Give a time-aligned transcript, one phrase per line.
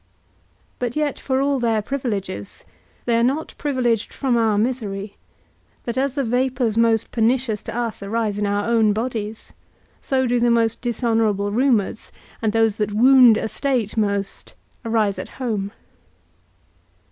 [0.79, 2.63] But yet for all their privileges,
[3.05, 5.15] they are not privileged from our misery;
[5.83, 9.53] that as the vapours most pernicious to us arise in our own bodies,
[10.01, 12.11] so do the most dishonourable rumours,
[12.41, 15.71] and those that wound a state most arise at home.